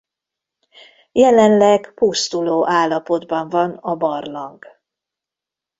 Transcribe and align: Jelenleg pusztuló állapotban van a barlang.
Jelenleg 1.11 1.91
pusztuló 1.95 2.69
állapotban 2.69 3.49
van 3.49 3.71
a 3.71 3.95
barlang. 3.95 4.65